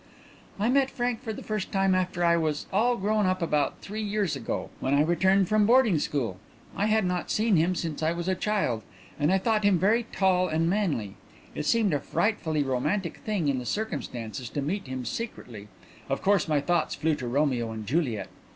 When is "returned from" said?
5.03-5.67